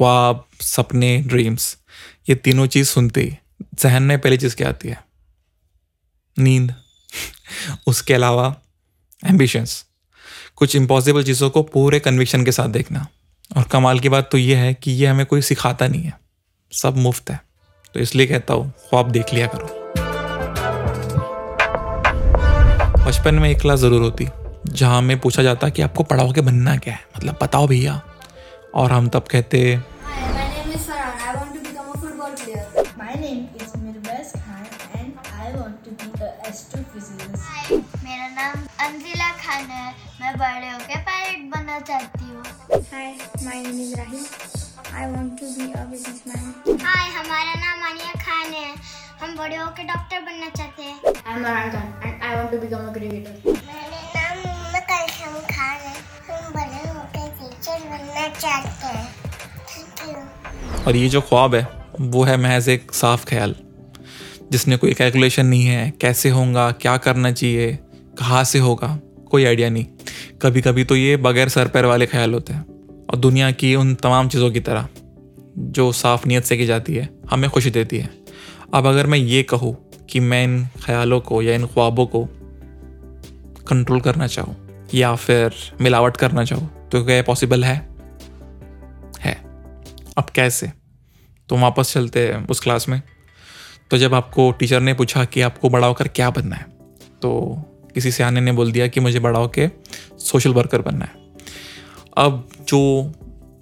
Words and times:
ख्वाब, 0.00 0.44
सपने 0.60 1.18
ड्रीम्स 1.18 1.76
ये 2.28 2.34
तीनों 2.34 2.66
चीज़ 2.66 2.88
सुनते 2.88 3.20
ही 3.20 3.36
जहन 3.74 4.02
में 4.02 4.18
पहली 4.18 4.36
चीज़ 4.36 4.56
क्या 4.56 4.68
आती 4.68 4.88
है? 4.88 5.04
नींद। 6.38 6.74
उसके 7.86 8.14
अलावा 8.14 8.56
एम्बिशंस 9.26 9.86
कुछ 10.56 10.76
इम्पॉसिबल 10.76 11.24
चीज़ों 11.24 11.50
को 11.50 11.62
पूरे 11.62 12.00
कन्विक्शन 12.00 12.44
के 12.44 12.52
साथ 12.52 12.68
देखना। 12.68 13.06
और 13.56 13.62
कमाल 13.62 14.00
की 14.00 14.08
बात 14.08 14.28
तो 14.32 14.38
ये 14.38 14.56
है 14.56 14.74
कि 14.74 14.90
ये 14.90 15.06
हमें 15.06 15.26
कोई 15.26 15.42
सिखाता 15.42 15.88
नहीं 15.88 16.02
है। 16.02 16.20
सब 16.72 16.96
मुफ़्त 16.96 17.30
है। 17.30 17.40
तो 17.94 18.00
इसलिए 18.00 18.26
कहता 18.26 18.54
हूँ, 18.54 18.70
ख्वाब 18.70 19.10
देख 19.10 19.34
लिया 19.34 19.46
करो। 19.46 19.92
बचपन 23.04 23.34
में 23.34 23.50
एक 23.50 23.60
क्लास 23.60 23.78
ज़रूर 23.78 24.02
होती, 24.02 24.28
जहाँ 24.66 24.98
हमें 24.98 25.20
पूछा 25.20 25.42
जाता 25.42 25.68
कि 25.68 25.82
आपको 25.82 26.02
पढ़ाओ 26.02 26.32
के 26.32 26.40
बनना 26.40 26.76
क्या 26.76 26.94
है? 26.94 27.00
मतलब 27.16 27.38
बताओ 27.42 27.66
भैया। 27.66 28.02
और 28.74 28.92
हम 28.92 29.08
तब 29.08 29.24
कहते 29.30 29.58
हम 49.22 49.36
बड़े 49.36 49.56
होकर 49.56 49.82
डॉक्टर 49.84 50.20
बनना 50.20 50.48
चाहते 50.48 50.82
हैं. 50.82 50.96
I 51.26 51.34
am 51.36 51.44
Arangan 51.44 52.06
and 52.06 52.22
I 52.22 52.34
want 52.36 52.50
to 52.50 52.58
और 60.86 60.96
ये 60.96 61.08
जो 61.08 61.20
ख्वाब 61.20 61.54
है, 61.54 61.66
वो 62.00 62.22
है 62.24 62.36
महज 62.36 62.68
एक 62.68 62.92
साफ़ 62.92 63.24
ख्याल 63.26 63.54
जिसने 64.52 64.76
कोई 64.76 64.92
कैलकुलेशन 64.94 65.46
नहीं 65.46 65.64
है, 65.64 65.90
कैसे 66.00 66.28
होगा 66.28 66.70
क्या 66.72 66.96
करना 66.96 67.30
चाहिए, 67.32 67.78
कहाँ 68.18 68.44
से 68.44 68.58
होगा, 68.58 68.98
कोई 69.30 69.44
आइडिया 69.44 69.68
नहीं। 69.70 69.84
कभी 70.42 70.60
कभी 70.60 70.84
तो 70.84 70.96
ये 70.96 71.16
बगैर 71.16 71.48
सर 71.48 71.68
पैर 71.68 71.86
वाले 71.86 72.06
ख्याल 72.06 72.34
होते 72.34 72.52
हैं। 72.52 72.64
और 73.06 73.16
दुनिया 73.16 73.50
की 73.50 73.74
उन 73.74 73.94
तमाम 73.94 74.28
चीज़ों 74.28 74.50
की 74.50 74.60
तरह, 74.60 74.88
जो 75.58 75.90
साफ़ 75.92 76.26
नीयत 76.28 76.44
से 76.44 76.56
की 76.56 76.66
जाती 76.66 76.94
है, 76.94 77.08
हमें 77.30 77.48
खुशी 77.50 77.70
देती 77.70 77.98
है। 77.98 78.08
अब 78.74 78.86
अगर 78.86 79.06
मैं 79.06 79.18
ये 79.18 79.42
कहूँ 79.42 79.76
कि 80.10 80.20
मैं 80.20 80.42
इन 80.44 80.66
ख्यालों 80.84 81.20
को 81.20 81.42
या 81.42 81.54
इन 81.54 81.66
ख्वाबों 81.66 82.06
को 82.06 82.24
कंट्रोल 83.68 84.00
करना 84.00 84.26
चाहूँ, 84.26 84.56
या 84.94 85.14
फिर 85.14 85.54
मिलावट 85.80 86.16
करना 86.16 86.44
चाहूँ 86.44 86.88
तो 86.88 87.04
क्या 87.04 87.22
पॉसिबल 87.22 87.64
है? 87.64 87.89
अब 90.16 90.30
कैसे? 90.30 90.70
तो 91.48 91.56
वापस 91.56 91.92
चलते 91.92 92.26
हैं 92.28 92.46
उस 92.46 92.60
क्लास 92.60 92.88
में। 92.88 93.00
तो 93.90 93.98
जब 93.98 94.14
आपको 94.14 94.50
टीचर 94.52 94.80
ने 94.80 94.94
पूछा 94.94 95.24
कि 95.24 95.40
आपको 95.40 95.68
बड़ा 95.68 95.86
होकर 95.86 96.08
क्या 96.08 96.30
बनना 96.30 96.56
है 96.56 96.64
तो 97.22 97.30
किसी 97.94 98.10
सियाने 98.12 98.40
ने 98.40 98.52
बोल 98.52 98.72
दिया 98.72 98.86
कि 98.86 99.00
मुझे 99.00 99.20
बड़ा 99.20 99.38
होकर 99.38 99.70
सोशल 100.20 100.52
वर्कर 100.52 100.82
बनना 100.82 101.04
है। 101.04 101.12
अब 102.16 102.48
जो 102.68 102.80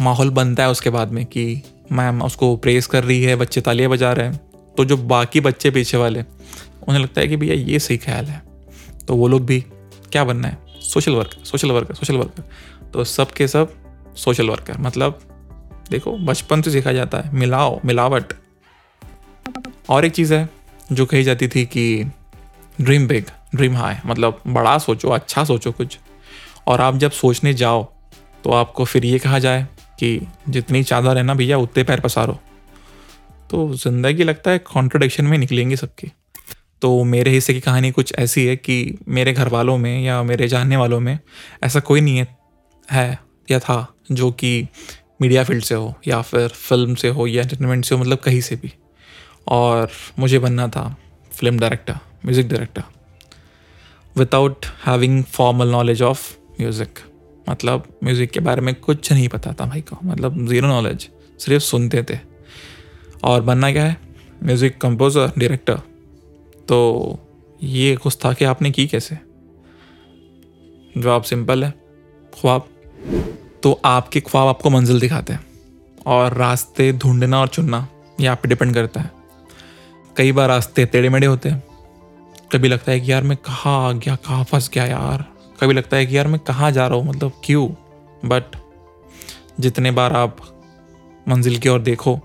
माहौल 0.00 0.30
बनता 0.30 0.62
है 0.62 0.70
उसके 0.70 0.90
बाद 0.90 1.12
में 1.12 1.24
कि 1.26 1.62
मैम 1.92 2.22
उसको 2.22 2.56
प्रेस 2.56 2.86
कर 2.86 3.04
रही 3.04 3.22
है, 3.22 3.36
बच्चे 3.36 3.60
तालियाँ 3.60 3.90
बजा 3.90 4.12
रहे 4.12 4.26
हैं 4.26 4.40
तो 4.76 4.84
जो 4.84 4.96
बाकी 4.96 5.40
बच्चे 5.40 5.70
पीछे 5.70 5.96
वाले, 5.96 6.22
उन्हें 6.88 7.02
लगता 7.02 7.20
है 7.20 7.28
कि 7.28 7.36
भैया 7.36 7.54
ये 7.54 7.78
सही 7.78 7.96
ख्याल 7.96 8.24
है। 8.24 8.42
तो 9.06 9.14
वो 9.14 9.28
लोग 9.28 9.46
भी 9.46 9.60
क्या 10.12 10.24
बनना 10.24 10.48
है? 10.48 10.58
Social 10.82 11.12
worker 11.12 11.44
social 11.44 11.70
worker 11.70 11.94
social 11.94 12.16
worker 12.16 12.90
तो 12.90 13.04
सब 13.04 13.30
के 13.30 13.48
सब 13.48 13.74
सोशल 14.16 14.48
वर्कर 14.50 14.78
मतलब 14.78 15.20
देखो, 15.90 16.16
बचपन 16.18 16.62
से 16.62 16.70
सीखा 16.70 16.92
जाता 16.92 17.18
है। 17.18 17.34
मिलाओ, 17.34 17.80
मिलावट। 17.84 18.32
और 19.88 20.04
एक 20.04 20.12
चीज़ 20.12 20.34
है, 20.34 20.48
जो 20.92 21.06
कही 21.06 21.22
जाती 21.22 21.48
थी 21.48 21.64
कि 21.66 22.04
ड्रीम 22.80 23.06
बिग 23.08 23.24
ड्रीम 23.54 23.76
हाई 23.76 23.94
मतलब 24.06 24.40
बड़ा 24.46 24.76
सोचो 24.78 25.08
अच्छा 25.10 25.44
सोचो 25.44 25.72
कुछ। 25.72 25.98
और 26.66 26.80
आप 26.80 26.96
जब 26.96 27.10
सोचने 27.12 27.52
जाओ 27.54 27.84
तो 28.44 28.52
आपको 28.52 28.84
फिर 28.84 29.04
ये 29.04 29.18
कहा 29.18 29.38
जाए 29.38 29.66
कि 29.98 30.20
जितनी 30.48 30.82
चादर 30.82 31.16
है 31.16 31.22
ना 31.22 31.34
भैया, 31.34 31.58
उतने 31.58 31.82
पैर 31.84 32.00
पसारो। 32.00 32.38
तो 33.50 33.72
ज़िंदगी 33.74 34.24
लगता 34.24 34.50
है 34.50 34.58
कॉन्ट्रोडिक्शन 34.58 35.24
में 35.24 35.36
निकलेंगी 35.38 35.76
सबकी। 35.76 36.10
तो 36.82 37.02
मेरे 37.04 37.30
हिस्से 37.30 37.54
की 37.54 37.60
कहानी 37.60 37.90
कुछ 37.90 38.12
ऐसी 38.18 38.44
है 38.46 38.56
कि 38.56 38.98
मेरे 39.08 39.32
घर 39.32 39.48
वालों 39.48 39.76
में 39.78 40.02
या 40.02 40.22
मेरे 40.22 40.48
जानने 40.48 40.76
वालों 40.76 41.00
में 41.00 41.18
ऐसा 41.64 41.80
कोई 41.80 42.00
नहीं 42.00 42.18
है 42.18 42.26
है 42.88 43.18
या 43.50 43.58
था, 43.58 43.94
जो 44.12 44.30
कि 44.30 44.68
मीडिया 45.20 45.44
फ़ील्ड 45.44 45.64
से 45.64 45.74
हो 45.74 45.94
या 46.08 46.20
फिर 46.22 46.48
फ़िल्म 46.48 46.94
से 46.94 47.08
हो 47.08 47.26
या 47.26 47.42
एंटरटेनमेंट 47.42 47.84
से 47.84 47.94
हो 47.94 48.00
मतलब 48.00 48.18
कहीं 48.18 48.40
से 48.40 48.56
भी। 48.56 48.72
और 49.48 49.90
मुझे 50.18 50.38
बनना 50.38 50.68
था 50.68 50.84
film 51.32 51.58
director 51.58 51.94
music 52.24 52.48
director 52.48 52.82
without 54.16 54.66
having 54.86 55.22
formal 55.24 55.68
knowledge 55.68 56.02
of 56.02 56.32
music 56.60 56.98
मतलब 57.48 57.86
म्यूज़िक 58.04 58.30
के 58.30 58.40
बारे 58.40 58.60
में 58.60 58.74
कुछ 58.76 59.12
नहीं 59.12 59.28
पता 59.28 59.52
था 59.52 59.66
भाई 59.66 59.80
को 59.82 59.98
मतलब 60.04 60.46
ज़ीरो 60.48 60.68
नॉलेज 60.68 61.08
सिर्फ़ 61.40 61.62
सुनते 61.64 62.02
थे। 62.02 62.18
और 63.24 63.40
बनना 63.42 63.70
क्या 63.72 63.84
है? 63.84 63.96
म्यूज़िक 64.44 64.80
कंपोज़र 64.80 65.32
डायरेक्टर 65.38 65.76
तो 66.68 67.18
ये 67.60 67.94
कुछ 67.96 68.18
था 68.24 68.32
कि 68.32 68.44
आपने 68.44 68.70
की 68.70 68.86
कैसे? 68.86 69.18
जवाब 70.96 71.22
सिंपल 71.22 71.64
है, 71.64 71.70
ख्वाब। 72.32 72.68
तो 73.66 73.80
आपके 73.84 74.20
ख्वाब 74.20 74.48
आपको 74.48 74.70
मंजिल 74.70 75.00
दिखाते 75.00 75.32
हैं। 75.32 75.46
और 76.06 76.34
रास्ते 76.34 76.92
ढूंढना 76.92 77.40
और 77.40 77.48
चुनना, 77.48 77.88
ये 78.20 78.26
आप 78.26 78.40
पे 78.42 78.48
डिपेंड 78.48 78.74
करता 78.74 79.00
है। 79.00 79.10
कई 80.16 80.32
बार 80.32 80.48
रास्ते 80.48 80.86
टेढ़े 80.86 81.08
मेढ़े 81.08 81.26
होते 81.26 81.48
हैं। 81.48 81.62
कभी 82.52 82.68
लगता 82.68 82.92
है 82.92 83.00
कि 83.00 83.12
यार 83.12 83.22
मैं 83.22 83.36
कहाँ 83.36 83.88
आ 83.88 83.92
गया, 83.92 84.16
कहाँ 84.16 84.44
फंस 84.44 84.70
गया 84.74 84.84
यार। 84.84 85.24
कभी 85.60 85.74
लगता 85.74 85.96
है 85.96 86.06
कि 86.06 86.18
यार 86.18 86.26
मैं 86.26 86.40
कहाँ 86.40 86.70
जा 86.70 86.86
रहा 86.86 86.98
हूँ 86.98 87.08
मतलब 87.08 87.32
क्यों? 87.44 87.68
बट 88.28 88.42
जितने 89.60 89.90
बार 89.90 90.12
आप 90.12 90.36
मंजिल 91.28 91.58
की 91.58 91.68
ओर 91.68 91.80
देखो, 91.80 92.20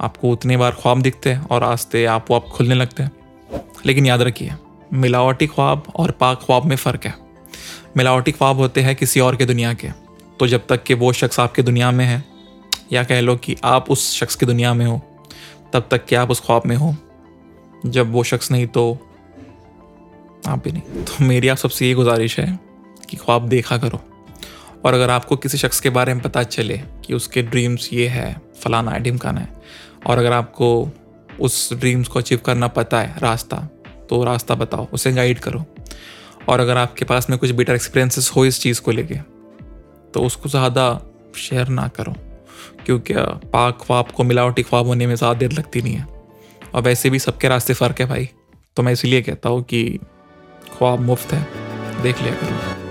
आपको 0.00 0.30
उतने 0.30 0.56
बार 0.56 0.70
ख्वाब 0.70 1.02
दिखते 1.02 1.32
हैं 1.32 1.48
और 1.48 1.60
रास्ते 1.60 2.04
आप 2.04 2.26
वो 2.30 2.36
आप 2.36 2.44
खुलने 2.44 2.74
लगते 2.74 3.02
हैं। 3.02 3.12
लेकिन 3.86 4.06
याद 4.06 4.22
रखिए, 4.22 4.52
मिलावटी 4.92 5.46
ख्वाब 5.46 5.82
और 5.96 6.10
पाक 6.10 6.40
ख्वाब 6.46 6.64
में 6.64 6.76
फ़र्क 6.76 7.04
है। 7.04 7.14
मिलावटी 7.96 8.32
ख्वाब 8.32 8.56
होते 8.56 8.80
हैं 8.80 8.96
किसी 8.96 9.20
और 9.20 9.36
के 9.36 9.44
दुनिया 9.46 9.74
के। 9.74 10.01
तो 10.42 10.46
जब 10.46 10.66
तक 10.68 10.82
कि 10.82 10.94
वो 10.94 11.12
शख्स 11.12 11.40
आपके 11.40 11.62
दुनिया 11.62 11.90
में 11.90 12.04
है, 12.04 12.24
या 12.92 13.04
कह 13.04 13.20
लो 13.20 13.36
कि 13.36 13.56
आप 13.64 13.90
उस 13.90 14.16
शख्स 14.16 14.36
की 14.36 14.46
दुनिया 14.46 14.74
में 14.74 14.86
हो, 14.86 15.26
तब 15.72 15.88
तक 15.90 16.04
कि 16.04 16.14
आप 16.14 16.30
उस 16.30 16.40
ख्वाब 16.40 16.62
में 16.66 16.76
हो। 16.76 16.96
जब 17.86 18.12
वो 18.12 18.22
शख्स 18.22 18.50
नहीं 18.50 18.66
तो 18.66 18.98
आप 20.46 20.64
भी 20.64 20.72
नहीं। 20.72 20.82
तो 20.82 21.24
मेरी 21.24 21.48
आप 21.48 21.56
सबसे 21.56 21.86
ये 21.86 21.94
गुजारिश 21.94 22.40
है 22.40 22.58
कि 23.10 23.16
ख्वाब 23.16 23.48
देखा 23.48 23.78
करो। 23.78 24.00
और 24.84 24.94
अगर 24.94 25.10
आपको 25.10 25.36
किसी 25.36 25.58
शख्स 25.58 25.80
के 25.80 25.90
बारे 25.90 26.14
में 26.14 26.22
पता 26.22 26.42
चले 26.42 26.78
कि 26.78 27.14
उसके 27.14 27.42
ड्रीम्स 27.42 27.92
ये 27.92 28.08
है, 28.08 28.40
फलाना 28.62 28.90
है, 28.90 29.00
ढिमकाना 29.00 29.40
है, 29.40 29.48
और 30.06 30.18
अगर 30.18 30.32
आपको 30.32 30.88
उस 31.40 31.72
ड्रीम्स 31.72 32.08
को 32.08 32.18
अचीव 32.18 32.40
करना 32.46 32.68
पता 32.68 33.00
है, 33.00 33.14
रास्ता 33.18 33.68
तो 34.08 34.24
रास्ता 34.24 34.54
बताओ, 34.54 34.88
उसे 34.92 35.12
गाइड 35.12 35.38
करो। 35.38 35.64
और 36.48 36.60
अगर 36.60 36.76
आपके 36.76 37.04
पास 37.04 37.30
में 37.30 37.38
कुछ 37.38 37.50
बेटर 37.50 37.74
एक्सपीरियंसेस 37.74 38.30
हो 38.36 38.44
इस 38.46 38.60
चीज़ 38.60 38.80
को 38.80 38.90
लेके 38.90 39.31
तो 40.14 40.20
उसको 40.20 40.48
ज़्यादा 40.48 41.00
शेयर 41.36 41.68
ना 41.68 41.88
करो। 41.88 42.14
क्योंकि 42.86 43.14
पाक 43.52 43.78
ख्वाब 43.82 44.10
को 44.10 44.24
मिलावटी 44.24 44.62
ख्वाब 44.62 44.86
होने 44.86 45.06
में 45.06 45.14
ज़्यादा 45.14 45.38
देर 45.38 45.52
लगती 45.52 45.82
नहीं 45.82 45.94
है। 45.94 46.06
और 46.74 46.82
वैसे 46.82 47.10
भी 47.10 47.18
सबके 47.18 47.48
रास्ते 47.48 47.74
फ़र्क 47.74 48.00
है 48.00 48.06
भाई। 48.06 48.28
तो 48.76 48.82
मैं 48.82 48.92
इसलिए 48.92 49.22
कहता 49.22 49.48
हूँ 49.48 49.62
कि 49.62 49.84
ख्वाब 50.72 51.00
मुफ़्त 51.00 51.32
है। 51.32 51.46
देख 52.02 52.22
लिया 52.22 52.34
करो। 52.34 52.81